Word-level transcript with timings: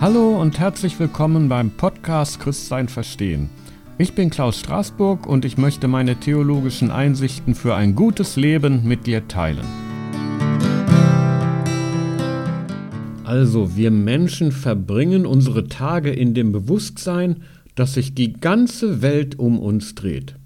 Hallo 0.00 0.40
und 0.40 0.60
herzlich 0.60 1.00
willkommen 1.00 1.48
beim 1.48 1.72
Podcast 1.72 2.38
Christsein 2.38 2.86
verstehen. 2.86 3.50
Ich 3.98 4.14
bin 4.14 4.30
Klaus 4.30 4.60
Straßburg 4.60 5.26
und 5.26 5.44
ich 5.44 5.58
möchte 5.58 5.88
meine 5.88 6.14
theologischen 6.14 6.92
Einsichten 6.92 7.56
für 7.56 7.74
ein 7.74 7.96
gutes 7.96 8.36
Leben 8.36 8.86
mit 8.86 9.08
dir 9.08 9.26
teilen. 9.26 9.66
Also, 13.24 13.76
wir 13.76 13.90
Menschen 13.90 14.52
verbringen 14.52 15.26
unsere 15.26 15.66
Tage 15.66 16.10
in 16.10 16.32
dem 16.32 16.52
Bewusstsein, 16.52 17.42
dass 17.74 17.94
sich 17.94 18.14
die 18.14 18.34
ganze 18.34 19.02
Welt 19.02 19.36
um 19.40 19.58
uns 19.58 19.96
dreht. 19.96 20.36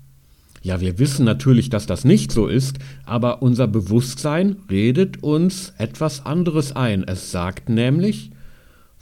Ja, 0.62 0.80
wir 0.80 0.98
wissen 0.98 1.26
natürlich, 1.26 1.68
dass 1.68 1.84
das 1.84 2.06
nicht 2.06 2.32
so 2.32 2.46
ist, 2.46 2.78
aber 3.04 3.42
unser 3.42 3.68
Bewusstsein 3.68 4.56
redet 4.70 5.22
uns 5.22 5.74
etwas 5.76 6.24
anderes 6.24 6.74
ein. 6.74 7.04
Es 7.04 7.30
sagt 7.30 7.68
nämlich, 7.68 8.30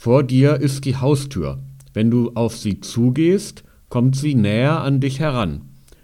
vor 0.02 0.22
dir 0.22 0.56
ist 0.62 0.86
die 0.86 0.96
Haustür. 0.96 1.58
Wenn 1.92 2.10
du 2.10 2.30
auf 2.34 2.56
sie 2.56 2.80
zugehst, 2.80 3.64
kommt 3.90 4.16
sie 4.16 4.34
näher 4.34 4.80
an 4.80 4.98
dich 5.00 5.20
heran. 5.20 5.60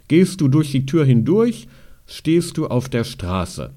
Gehst 0.07 0.39
du 0.39 0.49
durch 0.49 0.69
die 0.69 0.85
Tür 0.85 1.03
hindurch, 1.03 1.67
stehst 2.05 2.59
du 2.59 2.67
auf 2.67 2.89
der 2.89 3.03
Straße. 3.03 3.71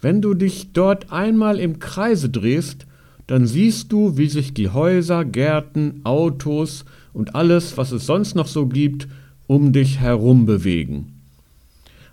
Wenn 0.00 0.22
du 0.22 0.32
dich 0.32 0.72
dort 0.72 1.12
einmal 1.12 1.60
im 1.60 1.78
Kreise 1.78 2.30
drehst, 2.30 2.86
dann 3.26 3.46
siehst 3.46 3.92
du, 3.92 4.16
wie 4.16 4.28
sich 4.28 4.54
die 4.54 4.70
Häuser, 4.70 5.26
Gärten, 5.26 6.00
Autos 6.04 6.86
und 7.12 7.34
alles, 7.34 7.76
was 7.76 7.92
es 7.92 8.06
sonst 8.06 8.34
noch 8.36 8.48
so 8.48 8.64
gibt, 8.64 9.08
um 9.46 9.74
dich 9.74 10.00
herum 10.00 10.46
bewegen. 10.46 11.20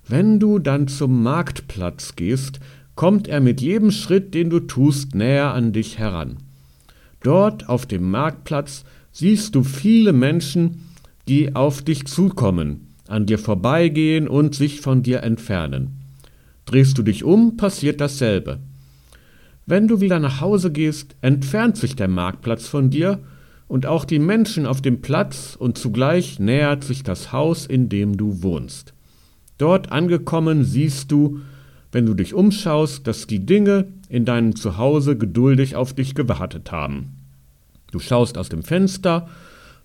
Wenn 0.06 0.42
du 0.42 0.60
dann 0.60 0.90
zum 0.90 1.24
Marktplatz 1.24 2.18
gehst, 2.18 2.60
kommt 2.96 3.30
er 3.30 3.40
mit 3.40 3.62
jedem 3.62 3.92
Schritt, 3.92 4.34
den 4.34 4.50
du 4.50 4.60
tust, 4.60 5.16
näher 5.16 5.54
an 5.54 5.72
dich 5.72 5.98
heran. 5.98 6.36
Dort 7.24 7.70
auf 7.70 7.86
dem 7.86 8.10
Marktplatz 8.10 8.84
siehst 9.12 9.56
du 9.56 9.64
viele 9.64 10.14
Menschen, 10.14 10.90
die 11.28 11.56
auf 11.56 11.82
dich 11.82 12.06
zukommen, 12.06 12.88
an 13.08 13.26
dir 13.26 13.38
vorbeigehen 13.38 14.28
und 14.28 14.56
sich 14.56 14.82
von 14.82 15.04
dir 15.04 15.24
entfernen. 15.24 16.02
Drehst 16.66 16.98
du 16.98 17.04
dich 17.04 17.24
um, 17.24 17.58
passiert 17.58 18.02
dasselbe. 18.02 18.60
Wenn 19.66 19.88
du 19.88 20.02
wieder 20.02 20.20
nach 20.20 20.42
Hause 20.42 20.72
gehst, 20.72 21.16
entfernt 21.22 21.78
sich 21.78 21.96
der 21.96 22.08
Marktplatz 22.08 22.68
von 22.68 22.90
dir 22.90 23.20
und 23.68 23.86
auch 23.86 24.06
die 24.06 24.20
Menschen 24.20 24.66
auf 24.66 24.82
dem 24.82 25.02
Platz 25.02 25.56
und 25.58 25.78
zugleich 25.78 26.40
nähert 26.40 26.84
sich 26.84 27.04
das 27.04 27.32
Haus, 27.32 27.66
in 27.66 27.88
dem 27.88 28.18
du 28.18 28.42
wohnst. 28.42 28.94
Dort 29.58 29.92
angekommen 29.92 30.64
siehst 30.64 31.12
du, 31.12 31.40
wenn 31.92 32.06
du 32.06 32.14
dich 32.14 32.34
umschaust, 32.34 33.06
dass 33.06 33.28
die 33.28 33.46
Dinge 33.46 33.88
in 34.12 34.26
deinem 34.26 34.56
Zuhause 34.56 35.18
geduldig 35.18 35.76
auf 35.76 35.94
dich 35.94 36.16
gewartet 36.16 36.72
haben. 36.72 37.16
Du 37.92 38.00
schaust 38.00 38.38
aus 38.38 38.50
dem 38.50 38.62
Fenster, 38.62 39.30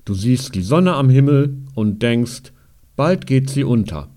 du 0.04 0.14
siehst 0.14 0.54
die 0.54 0.62
Sonne 0.62 0.94
am 0.94 1.08
Himmel 1.08 1.56
und 1.74 2.02
denkst, 2.02 2.52
bald 2.96 3.26
geht 3.26 3.48
sie 3.50 3.62
unter, 3.62 4.08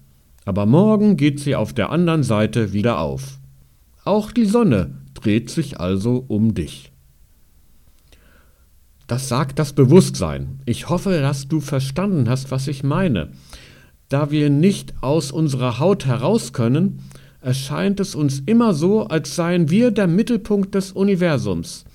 aber 0.46 0.66
morgen 0.66 1.16
geht 1.16 1.40
sie 1.40 1.56
auf 1.56 1.74
der 1.74 1.92
anderen 1.92 2.24
Seite 2.24 2.74
wieder 2.74 3.00
auf. 3.00 3.40
Auch 4.04 4.32
die 4.32 4.46
Sonne 4.46 4.96
dreht 5.14 5.52
sich 5.52 5.80
also 5.80 6.26
um 6.28 6.56
dich. 6.56 6.92
Das 9.06 9.28
sagt 9.28 9.60
das 9.60 9.74
Bewusstsein. 9.74 10.60
Ich 10.66 10.90
hoffe, 10.90 11.20
dass 11.22 11.48
du 11.48 11.60
verstanden 11.60 12.30
hast, 12.30 12.52
was 12.52 12.68
ich 12.68 12.84
meine. 12.84 13.30
Da 14.08 14.32
wir 14.32 14.50
nicht 14.50 14.94
aus 15.02 15.32
unserer 15.32 15.80
Haut 15.80 16.06
heraus 16.06 16.54
können, 16.54 17.04
erscheint 17.42 18.00
es 18.00 18.16
uns 18.16 18.42
immer 18.46 18.74
so, 18.74 19.04
als 19.04 19.36
seien 19.36 19.70
wir 19.70 19.92
der 19.92 20.08
Mittelpunkt 20.08 20.76
des 20.76 20.92
Universums. 20.92 21.86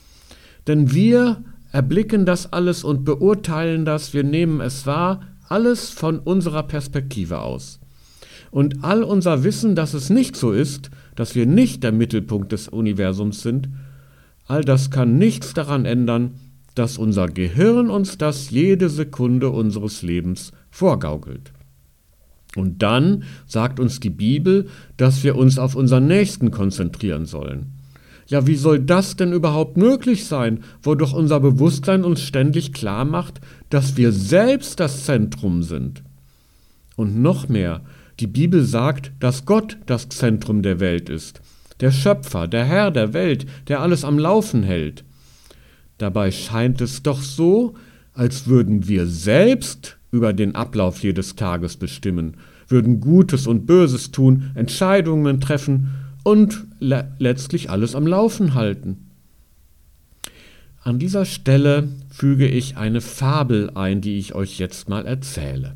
Denn 0.66 0.92
wir 0.92 1.42
erblicken 1.72 2.24
das 2.24 2.52
alles 2.52 2.84
und 2.84 3.04
beurteilen 3.04 3.84
das, 3.84 4.14
wir 4.14 4.24
nehmen 4.24 4.60
es 4.60 4.86
wahr, 4.86 5.22
alles 5.48 5.90
von 5.90 6.18
unserer 6.18 6.62
Perspektive 6.62 7.40
aus. 7.40 7.80
Und 8.50 8.84
all 8.84 9.02
unser 9.02 9.42
Wissen, 9.44 9.74
dass 9.74 9.94
es 9.94 10.10
nicht 10.10 10.36
so 10.36 10.52
ist, 10.52 10.90
dass 11.16 11.34
wir 11.34 11.46
nicht 11.46 11.82
der 11.82 11.92
Mittelpunkt 11.92 12.52
des 12.52 12.68
Universums 12.68 13.42
sind, 13.42 13.68
all 14.46 14.62
das 14.62 14.90
kann 14.90 15.18
nichts 15.18 15.54
daran 15.54 15.84
ändern, 15.84 16.34
dass 16.74 16.98
unser 16.98 17.28
Gehirn 17.28 17.90
uns 17.90 18.18
das 18.18 18.50
jede 18.50 18.88
Sekunde 18.88 19.50
unseres 19.50 20.02
Lebens 20.02 20.52
vorgaukelt. 20.70 21.52
Und 22.56 22.82
dann 22.82 23.24
sagt 23.46 23.80
uns 23.80 24.00
die 24.00 24.10
Bibel, 24.10 24.68
dass 24.96 25.24
wir 25.24 25.36
uns 25.36 25.58
auf 25.58 25.74
unseren 25.74 26.06
Nächsten 26.06 26.50
konzentrieren 26.50 27.26
sollen. 27.26 27.72
Ja, 28.26 28.46
wie 28.46 28.56
soll 28.56 28.80
das 28.80 29.16
denn 29.16 29.32
überhaupt 29.32 29.76
möglich 29.76 30.24
sein, 30.24 30.64
wo 30.82 30.94
doch 30.94 31.12
unser 31.12 31.40
Bewusstsein 31.40 32.04
uns 32.04 32.22
ständig 32.22 32.72
klar 32.72 33.04
macht, 33.04 33.40
dass 33.70 33.96
wir 33.96 34.12
selbst 34.12 34.80
das 34.80 35.04
Zentrum 35.04 35.62
sind? 35.62 36.02
Und 36.96 37.20
noch 37.20 37.48
mehr, 37.48 37.82
die 38.20 38.26
Bibel 38.26 38.64
sagt, 38.64 39.12
dass 39.20 39.44
Gott 39.44 39.78
das 39.86 40.08
Zentrum 40.08 40.62
der 40.62 40.80
Welt 40.80 41.10
ist, 41.10 41.40
der 41.80 41.90
Schöpfer, 41.90 42.46
der 42.46 42.64
Herr 42.64 42.90
der 42.90 43.12
Welt, 43.12 43.46
der 43.68 43.80
alles 43.80 44.04
am 44.04 44.18
Laufen 44.18 44.62
hält. 44.62 45.04
Dabei 45.98 46.30
scheint 46.30 46.80
es 46.80 47.02
doch 47.02 47.20
so, 47.20 47.74
als 48.14 48.46
würden 48.46 48.88
wir 48.88 49.06
selbst 49.06 49.98
über 50.14 50.32
den 50.32 50.54
Ablauf 50.54 51.02
jedes 51.02 51.34
Tages 51.34 51.76
bestimmen, 51.76 52.36
würden 52.68 53.00
Gutes 53.00 53.48
und 53.48 53.66
Böses 53.66 54.12
tun, 54.12 54.52
Entscheidungen 54.54 55.40
treffen 55.40 55.88
und 56.22 56.64
le 56.78 57.12
letztlich 57.18 57.68
alles 57.68 57.96
am 57.96 58.06
Laufen 58.06 58.54
halten. 58.54 59.10
An 60.82 61.00
dieser 61.00 61.24
Stelle 61.24 61.88
füge 62.10 62.46
ich 62.46 62.76
eine 62.76 63.00
Fabel 63.00 63.70
ein, 63.74 64.00
die 64.00 64.18
ich 64.18 64.34
euch 64.34 64.58
jetzt 64.58 64.88
mal 64.88 65.04
erzähle. 65.04 65.74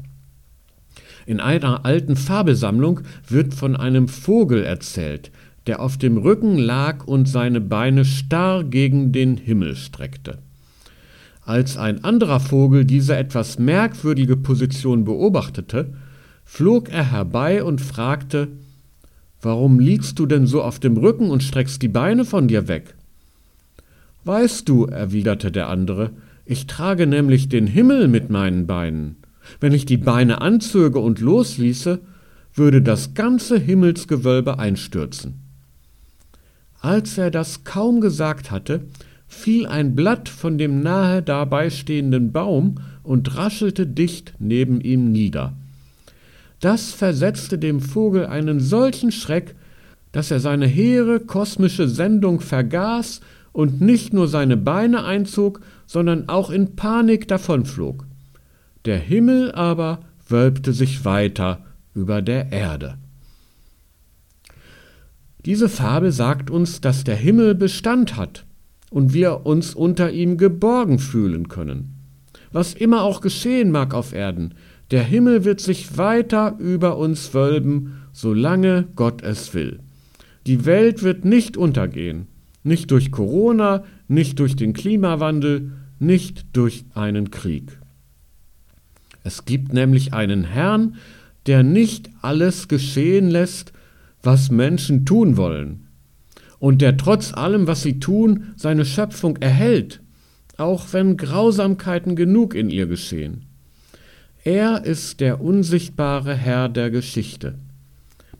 In 1.27 1.41
einer 1.41 1.85
alten 1.85 2.15
Fabelsammlung 2.15 3.01
wird 3.27 3.55
von 3.55 3.75
einem 3.75 4.07
Vogel 4.07 4.63
erzählt, 4.63 5.33
der 5.67 5.81
auf 5.81 5.99
dem 5.99 6.17
Rücken 6.17 6.59
lag 6.59 7.07
und 7.07 7.29
seine 7.29 7.61
Beine 7.61 8.05
starr 8.05 8.63
gegen 8.63 9.11
den 9.11 9.37
Himmel 9.37 9.75
streckte. 9.75 10.39
Als 11.49 11.79
ein 11.79 12.05
anderer 12.05 12.41
Vogel 12.41 12.85
diese 12.85 13.17
etwas 13.17 13.59
merkwürdige 13.59 14.37
Position 14.37 15.05
beobachtete, 15.05 15.95
flog 16.45 16.91
er 16.91 17.11
herbei 17.11 17.65
und 17.65 17.81
fragte 17.81 18.49
Warum 19.41 19.81
liegst 19.81 20.19
du 20.19 20.27
denn 20.27 20.47
so 20.47 20.63
auf 20.63 20.79
dem 20.79 20.99
Rücken 20.99 21.31
und 21.31 21.43
streckst 21.43 21.81
die 21.81 21.89
Beine 21.89 22.27
von 22.27 22.49
dir 22.49 22.69
weg? 22.69 22.95
Weißt 24.25 24.69
du, 24.69 24.85
erwiderte 24.85 25.51
der 25.51 25.71
andere, 25.71 26.11
ich 26.45 26.67
trage 26.67 27.07
nämlich 27.07 27.49
den 27.49 27.67
Himmel 27.67 28.09
mit 28.09 28.29
meinen 28.29 28.67
Beinen. 28.67 29.17
Wenn 29.59 29.73
ich 29.73 29.87
die 29.87 29.97
Beine 29.97 30.43
anzöge 30.43 30.99
und 30.99 31.19
losließe, 31.19 31.99
würde 32.53 32.83
das 32.83 33.15
ganze 33.15 33.59
Himmelsgewölbe 33.59 34.59
einstürzen. 34.59 35.41
Als 36.83 37.17
er 37.17 37.31
das 37.31 37.65
kaum 37.65 38.03
gesagt 38.03 38.51
hatte, 38.51 38.83
fiel 39.29 39.67
ein 39.67 39.95
Blatt 39.95 40.29
von 40.29 40.59
dem 40.59 40.83
nahe 40.83 41.23
dabei 41.23 41.71
stehenden 41.71 42.33
Baum 42.33 42.77
und 43.03 43.37
raschelte 43.37 43.87
dicht 43.87 44.35
neben 44.39 44.81
ihm 44.81 45.13
nieder. 45.13 45.53
Das 46.61 46.91
versetzte 46.93 47.59
dem 47.59 47.81
Vogel 47.81 48.27
einen 48.27 48.59
solchen 48.59 49.13
Schreck, 49.13 49.55
dass 50.11 50.31
er 50.31 50.41
seine 50.41 50.67
hehre 50.67 51.21
kosmische 51.21 51.87
Sendung 51.87 52.41
vergaß 52.41 53.21
und 53.53 53.81
nicht 53.81 54.13
nur 54.13 54.27
seine 54.27 54.57
Beine 54.57 55.05
einzog, 55.05 55.61
sondern 55.87 56.29
auch 56.29 56.51
in 56.51 56.75
Panik 56.75 57.29
davonflog. 57.29 58.07
Der 58.87 58.99
Himmel 58.99 59.53
aber 59.53 60.01
wölbte 60.27 60.73
sich 60.73 61.05
weiter 61.05 61.65
über 61.95 62.23
der 62.23 62.51
Erde. 62.51 62.97
Diese 65.45 65.69
Fabel 65.69 66.13
sagt 66.13 66.51
uns, 66.51 66.81
dass 66.81 67.05
der 67.05 67.17
Himmel 67.17 67.55
Bestand 67.55 68.17
hat 68.17 68.45
und 68.91 69.13
wir 69.13 69.47
uns 69.47 69.75
unter 69.75 70.11
ihm 70.11 70.37
geborgen 70.37 70.99
fühlen 70.99 71.49
können. 71.49 71.95
Was 72.53 72.75
immer 72.75 73.03
auch 73.03 73.21
geschehen 73.21 73.71
mag 73.71 73.95
auf 73.95 74.13
Erden, 74.13 74.55
der 74.91 75.03
Himmel 75.03 75.45
wird 75.45 75.61
sich 75.61 75.99
weiter 75.99 76.57
über 76.59 76.97
uns 76.97 77.35
wölben, 77.35 78.03
solange 78.13 78.89
Gott 78.97 79.23
es 79.23 79.53
will. 79.53 79.81
Die 80.47 80.65
Welt 80.65 81.03
wird 81.03 81.25
nicht 81.27 81.57
untergehen, 81.59 82.27
nicht 82.63 82.91
durch 82.91 83.11
Corona, 83.11 83.85
nicht 84.09 84.39
durch 84.39 84.57
den 84.57 84.73
Klimawandel, 84.73 85.73
nicht 85.99 86.47
durch 86.55 86.85
einen 86.95 87.31
Krieg. 87.31 87.79
Es 89.25 89.45
gibt 89.45 89.75
nämlich 89.75 90.15
einen 90.15 90.45
Herrn, 90.45 90.95
der 91.47 91.63
nicht 91.63 92.09
alles 92.23 92.69
geschehen 92.69 93.29
lässt, 93.29 93.73
was 94.23 94.51
Menschen 94.51 95.05
tun 95.05 95.37
wollen, 95.37 95.88
und 96.59 96.83
der 96.83 96.97
trotz 96.97 97.33
allem, 97.33 97.67
was 97.67 97.83
sie 97.83 98.01
tun, 98.01 98.55
seine 98.57 98.85
Schöpfung 98.85 99.37
erhält, 99.37 100.01
auch 100.57 100.87
wenn 100.93 101.17
Grausamkeiten 101.17 102.17
genug 102.17 102.55
in 102.55 102.71
ihr 102.71 102.87
geschehen. 102.87 103.47
Er 104.45 104.85
ist 104.85 105.21
der 105.21 105.41
unsichtbare 105.41 106.35
Herr 106.35 106.69
der 106.69 106.91
Geschichte. 106.91 107.59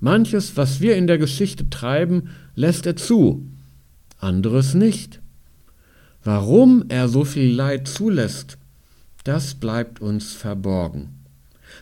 Manches, 0.01 0.57
was 0.57 0.81
wir 0.81 0.97
in 0.97 1.07
der 1.07 1.19
Geschichte 1.19 1.71
treiben, 1.71 2.31
lässt 2.55 2.87
er 2.87 2.97
zu, 2.97 3.47
anderes 4.19 4.75
nicht. 4.75 5.21
Warum 6.25 6.85
er 6.89 7.09
so 7.09 7.25
viel 7.25 7.53
Leid 7.55 7.89
zulässt, 7.89 8.59
das 9.25 9.55
bleibt 9.55 10.01
uns 10.01 10.33
verborgen. 10.33 11.25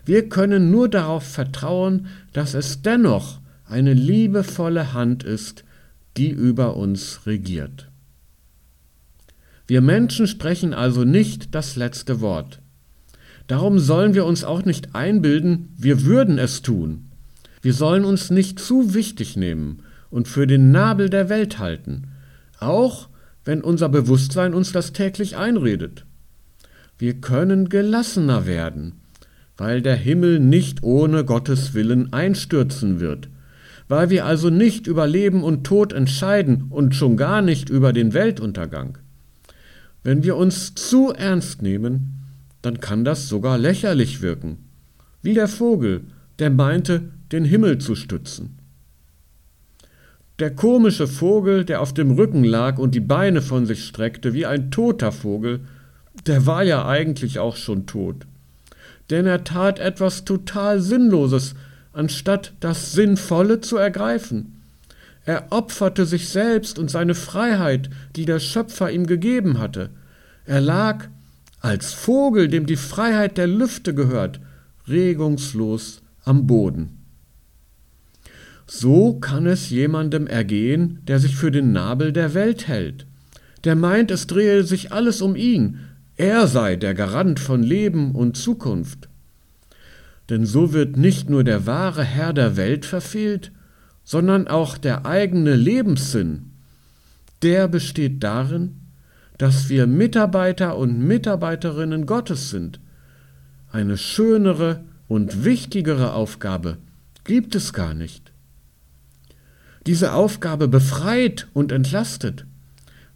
Wir 0.05 0.29
können 0.29 0.71
nur 0.71 0.89
darauf 0.89 1.25
vertrauen, 1.25 2.07
dass 2.33 2.55
es 2.55 2.83
dennoch 2.83 3.41
eine 3.69 3.93
liebevolle 3.93 4.93
Hand 4.93 5.23
ist, 5.23 5.65
die 6.17 6.31
über 6.31 6.77
uns 6.77 7.21
regiert. 7.27 7.91
Wir 9.67 9.81
Menschen 9.81 10.27
sprechen 10.27 10.75
also 10.75 11.05
nicht 11.05 11.55
das 11.55 11.77
letzte 11.77 12.21
Wort. 12.21 12.61
Darum 13.47 13.79
sollen 13.79 14.15
wir 14.15 14.25
uns 14.25 14.45
auch 14.45 14.65
nicht 14.65 14.95
einbilden, 14.95 15.75
wir 15.77 16.05
würden 16.05 16.39
es 16.39 16.63
tun. 16.63 17.11
Wir 17.63 17.75
sollen 17.75 18.05
uns 18.05 18.31
nicht 18.31 18.61
zu 18.61 18.95
wichtig 18.95 19.37
nehmen 19.37 19.83
und 20.11 20.29
für 20.29 20.47
den 20.47 20.71
Nabel 20.71 21.11
der 21.11 21.29
Welt 21.29 21.59
halten, 21.59 22.09
auch 22.61 23.09
wenn 23.45 23.61
unser 23.61 23.89
Bewusstsein 23.89 24.55
uns 24.55 24.73
das 24.73 24.93
täglich 24.93 25.37
einredet. 25.37 26.05
Wir 26.99 27.21
können 27.21 27.69
gelassener 27.69 28.47
werden, 28.47 28.95
weil 29.57 29.83
der 29.83 29.97
Himmel 29.97 30.41
nicht 30.41 30.83
ohne 30.83 31.25
Gottes 31.25 31.75
Willen 31.75 32.13
einstürzen 32.13 33.01
wird, 33.01 33.29
weil 33.89 34.11
wir 34.11 34.25
also 34.25 34.51
nicht 34.51 34.87
über 34.87 35.07
Leben 35.07 35.43
und 35.43 35.65
Tod 35.65 35.93
entscheiden 35.93 36.67
und 36.71 36.95
schon 36.95 37.17
gar 37.17 37.43
nicht 37.43 37.69
über 37.69 37.93
den 37.93 38.15
Weltuntergang. 38.15 38.99
Wenn 40.03 40.23
wir 40.23 40.37
uns 40.37 40.75
zu 40.75 41.13
ernst 41.13 41.63
nehmen, 41.63 42.23
dann 42.63 42.81
kann 42.81 43.05
das 43.05 43.29
sogar 43.29 43.59
lächerlich 43.59 44.23
wirken, 44.23 44.59
wie 45.23 45.35
der 45.35 45.49
Vogel, 45.49 46.03
der 46.39 46.51
meinte, 46.51 47.03
den 47.33 47.45
Himmel 47.45 47.79
zu 47.79 47.95
stützen. 47.95 48.59
Der 50.39 50.55
komische 50.55 51.07
Vogel, 51.07 51.65
der 51.65 51.81
auf 51.81 51.95
dem 51.95 52.11
Rücken 52.11 52.45
lag 52.45 52.79
und 52.79 52.95
die 52.95 53.01
Beine 53.01 53.41
von 53.41 53.67
sich 53.67 53.85
streckte, 53.85 54.35
wie 54.35 54.45
ein 54.47 54.71
toter 54.71 55.11
Vogel, 55.11 55.61
der 56.27 56.45
war 56.45 56.63
ja 56.63 56.87
eigentlich 56.87 57.39
auch 57.39 57.57
schon 57.57 57.87
tot. 57.87 58.27
Denn 59.11 59.27
er 59.27 59.45
tat 59.45 59.79
etwas 59.79 60.25
total 60.25 60.81
Sinnloses, 60.81 61.55
anstatt 61.97 62.53
das 62.61 62.93
Sinnvolle 62.93 63.61
zu 63.61 63.77
ergreifen. 63.77 64.63
Er 65.25 65.47
opferte 65.51 66.07
sich 66.07 66.29
selbst 66.29 66.79
und 66.79 66.91
seine 66.91 67.15
Freiheit, 67.15 67.91
die 68.15 68.27
der 68.27 68.39
Schöpfer 68.39 68.91
ihm 68.91 69.07
gegeben 69.07 69.59
hatte. 69.59 69.91
Er 70.45 70.61
lag, 70.61 71.09
als 71.61 71.95
Vogel, 71.95 72.49
dem 72.49 72.67
die 72.67 72.77
Freiheit 72.77 73.39
der 73.39 73.49
Lüfte 73.49 73.95
gehört, 73.95 74.41
regungslos 74.87 76.03
am 76.25 76.47
Boden. 76.47 77.05
So 78.67 79.15
kann 79.15 79.47
es 79.47 79.71
jemandem 79.71 80.27
ergehen, 80.27 81.01
der 81.05 81.19
sich 81.19 81.35
für 81.35 81.51
den 81.51 81.73
Nabel 81.73 82.13
der 82.13 82.35
Welt 82.35 82.69
hält, 82.69 83.07
der 83.65 83.75
meint, 83.75 84.11
es 84.11 84.27
drehe 84.27 84.65
sich 84.65 84.93
alles 84.93 85.23
um 85.23 85.35
ihn, 85.35 85.81
er 86.17 86.47
sei 86.47 86.77
der 86.77 86.95
Garant 86.95 87.41
von 87.41 87.63
Leben 87.63 88.15
und 88.15 88.37
Zukunft. 88.37 89.09
Denn 90.29 90.45
so 90.45 90.73
wird 90.73 90.97
nicht 90.97 91.31
nur 91.31 91.45
der 91.45 91.67
wahre 91.67 92.05
Herr 92.05 92.33
der 92.33 92.57
Welt 92.57 92.85
verfehlt, 92.85 93.53
sondern 94.05 94.49
auch 94.49 94.79
der 94.79 95.07
eigene 95.07 95.55
Lebenssinn. 95.55 96.53
Der 97.43 97.69
besteht 97.69 98.23
darin, 98.23 98.77
dass 99.39 99.69
wir 99.69 99.87
Mitarbeiter 99.87 100.77
und 100.77 100.99
Mitarbeiterinnen 100.99 102.07
Gottes 102.07 102.51
sind. 102.51 102.81
Eine 103.71 103.99
schönere 103.99 104.85
und 105.09 105.45
wichtigere 105.45 106.13
Aufgabe 106.13 106.79
gibt 107.25 107.55
es 107.55 107.73
gar 107.73 107.95
nicht 107.95 108.33
diese 109.87 110.13
Aufgabe 110.13 110.67
befreit 110.69 111.47
und 111.53 111.71
entlastet, 111.71 112.45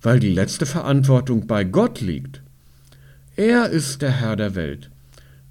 weil 0.02 0.20
die 0.20 0.32
letzte 0.32 0.66
Verantwortung 0.66 1.46
bei 1.46 1.64
Gott 1.64 2.00
liegt. 2.00 2.42
Er 3.36 3.68
ist 3.68 4.02
der 4.02 4.12
Herr 4.12 4.36
der 4.36 4.54
Welt. 4.54 4.90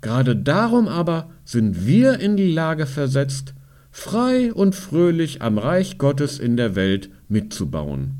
Gerade 0.01 0.35
darum 0.35 0.87
aber 0.87 1.29
sind 1.43 1.85
wir 1.85 2.19
in 2.19 2.37
die 2.37 2.51
Lage 2.51 2.85
versetzt, 2.85 3.53
frei 3.91 4.53
und 4.53 4.75
fröhlich 4.75 5.41
am 5.41 5.57
Reich 5.57 5.97
Gottes 5.97 6.39
in 6.39 6.57
der 6.57 6.75
Welt 6.75 7.09
mitzubauen. 7.27 8.15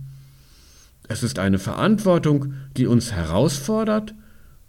Es 1.08 1.24
ist 1.24 1.40
eine 1.40 1.58
Verantwortung, 1.58 2.54
die 2.78 2.86
uns 2.86 3.12
herausfordert, 3.14 4.14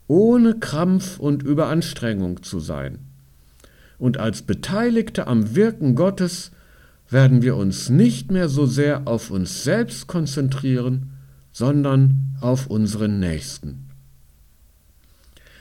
ohne 0.06 0.58
Krampf 0.58 1.18
und 1.18 1.42
Überanstrengung 1.42 2.42
zu 2.42 2.60
sein. 2.60 2.98
Und 3.98 4.16
als 4.16 4.42
Beteiligte 4.42 5.26
am 5.26 5.54
Wirken 5.54 5.94
Gottes 5.94 6.52
werden 7.10 7.42
wir 7.42 7.56
uns 7.56 7.90
nicht 7.90 8.30
mehr 8.30 8.48
so 8.48 8.66
sehr 8.66 9.06
auf 9.06 9.30
uns 9.30 9.64
selbst 9.64 10.06
konzentrieren, 10.06 11.10
sondern 11.52 12.36
auf 12.40 12.68
unseren 12.68 13.20
Nächsten. 13.20 13.89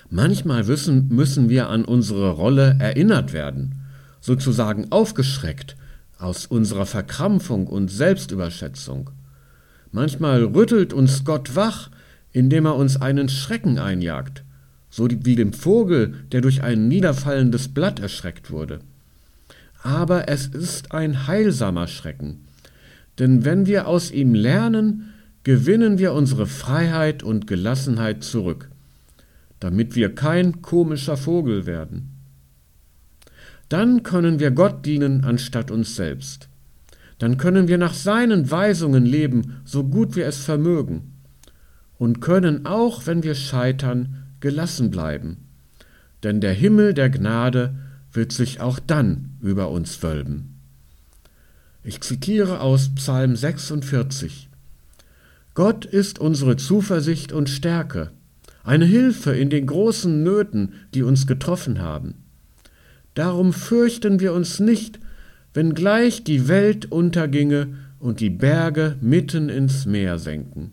Manchmal 0.09 0.63
müssen, 0.63 1.07
müssen 1.09 1.49
wir 1.49 1.69
an 1.69 1.85
unsere 1.85 2.31
Rolle 2.31 2.77
erinnert 2.79 3.33
werden, 3.33 3.75
sozusagen 4.21 4.91
aufgeschreckt 4.91 5.75
aus 6.17 6.45
unserer 6.45 6.85
Verkrampfung 6.85 7.67
und 7.67 7.89
Selbstüberschätzung. 7.89 9.11
Manchmal 9.91 10.43
rüttelt 10.43 10.93
uns 10.93 11.23
Gott 11.23 11.55
wach, 11.55 11.89
indem 12.31 12.65
er 12.65 12.75
uns 12.75 13.01
einen 13.01 13.29
Schrecken 13.29 13.79
einjagt, 13.79 14.43
so 14.89 15.07
wie 15.09 15.35
dem 15.35 15.53
Vogel, 15.53 16.15
der 16.31 16.41
durch 16.41 16.63
ein 16.63 16.87
niederfallendes 16.87 17.69
Blatt 17.69 17.99
erschreckt 17.99 18.51
wurde 18.51 18.79
aber 19.81 20.27
es 20.27 20.47
ist 20.47 20.91
ein 20.91 21.27
heilsamer 21.27 21.87
Schrecken. 21.87 22.45
Denn 23.17 23.45
wenn 23.45 23.65
wir 23.65 23.87
aus 23.87 24.11
ihm 24.11 24.33
lernen, 24.33 25.13
gewinnen 25.43 25.97
wir 25.97 26.13
unsere 26.13 26.45
Freiheit 26.45 27.23
und 27.23 27.47
Gelassenheit 27.47 28.23
zurück, 28.23 28.68
damit 29.59 29.95
wir 29.95 30.15
kein 30.15 30.61
komischer 30.61 31.17
Vogel 31.17 31.65
werden. 31.65 32.15
Dann 33.67 34.03
können 34.03 34.39
wir 34.39 34.51
Gott 34.51 34.85
dienen 34.85 35.23
anstatt 35.23 35.69
uns 35.69 35.95
selbst. 35.95 36.49
Dann 37.19 37.37
können 37.37 37.67
wir 37.67 37.77
nach 37.77 37.93
seinen 37.93 38.49
Weisungen 38.49 39.05
leben, 39.05 39.57
so 39.65 39.83
gut 39.83 40.15
wir 40.15 40.25
es 40.25 40.37
vermögen, 40.37 41.13
und 41.97 42.21
können 42.21 42.65
auch, 42.65 43.05
wenn 43.05 43.23
wir 43.23 43.35
scheitern, 43.35 44.23
gelassen 44.39 44.89
bleiben. 44.89 45.37
Denn 46.23 46.41
der 46.41 46.53
Himmel 46.53 46.93
der 46.93 47.09
Gnade 47.09 47.75
wird 48.11 48.31
sich 48.31 48.61
auch 48.61 48.79
dann 48.79 49.37
über 49.41 49.69
uns 49.69 50.01
wölben. 50.01 50.55
Ich 51.83 52.01
zitiere 52.01 52.61
aus 52.61 52.93
Psalm 52.95 53.35
46. 53.35 54.49
Gott 55.53 55.85
ist 55.85 56.19
unsere 56.19 56.57
Zuversicht 56.57 57.31
und 57.31 57.49
Stärke, 57.49 58.11
eine 58.63 58.85
Hilfe 58.85 59.31
in 59.35 59.49
den 59.49 59.65
großen 59.65 60.23
Nöten, 60.23 60.73
die 60.93 61.03
uns 61.03 61.27
getroffen 61.27 61.79
haben. 61.79 62.15
Darum 63.13 63.53
fürchten 63.53 64.19
wir 64.19 64.33
uns 64.33 64.59
nicht, 64.59 64.99
wenngleich 65.53 66.23
die 66.23 66.47
Welt 66.47 66.91
unterginge 66.91 67.75
und 67.99 68.19
die 68.19 68.29
Berge 68.29 68.95
mitten 69.01 69.49
ins 69.49 69.85
Meer 69.85 70.19
senken, 70.19 70.71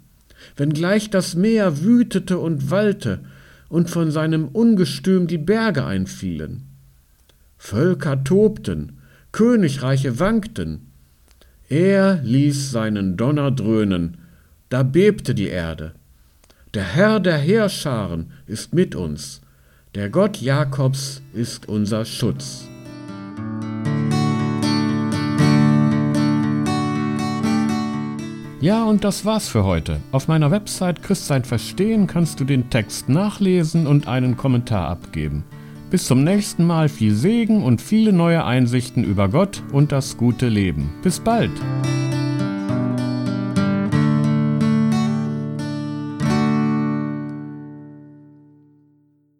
wenngleich 0.56 1.10
das 1.10 1.34
Meer 1.34 1.82
wütete 1.82 2.38
und 2.38 2.70
wallte 2.70 3.20
und 3.68 3.90
von 3.90 4.10
seinem 4.10 4.48
Ungestüm 4.48 5.26
die 5.26 5.38
Berge 5.38 5.84
einfielen 5.84 6.66
Völker 7.58 8.22
tobten, 8.22 8.98
Königreiche 9.32 10.18
wankten. 10.20 10.92
Er 11.68 12.20
ließ 12.22 12.70
seinen 12.70 13.16
Donner 13.16 13.50
dröhnen, 13.50 14.18
da 14.68 14.82
bebte 14.82 15.34
die 15.34 15.48
Erde. 15.48 15.92
Der 16.76 16.84
Herr 16.84 17.20
der 17.20 17.38
Heerscharen 17.38 18.32
ist 18.46 18.74
mit 18.74 18.94
uns, 18.94 19.40
der 19.94 20.10
Gott 20.10 20.42
Jakobs 20.42 21.22
ist 21.32 21.70
unser 21.70 22.04
Schutz. 22.04 22.68
Ja, 28.60 28.84
und 28.84 29.04
das 29.04 29.24
war's 29.24 29.48
für 29.48 29.64
heute. 29.64 30.02
Auf 30.12 30.28
meiner 30.28 30.50
Website 30.50 31.02
Christsein 31.02 31.44
Verstehen 31.44 32.06
kannst 32.06 32.40
du 32.40 32.44
den 32.44 32.68
Text 32.68 33.08
nachlesen 33.08 33.86
und 33.86 34.06
einen 34.06 34.36
Kommentar 34.36 34.86
abgeben. 34.88 35.44
Bis 35.88 36.04
zum 36.04 36.24
nächsten 36.24 36.66
Mal 36.66 36.90
viel 36.90 37.14
Segen 37.14 37.62
und 37.62 37.80
viele 37.80 38.12
neue 38.12 38.44
Einsichten 38.44 39.02
über 39.02 39.30
Gott 39.30 39.62
und 39.72 39.92
das 39.92 40.18
gute 40.18 40.50
Leben. 40.50 40.92
Bis 41.02 41.20
bald! 41.20 41.52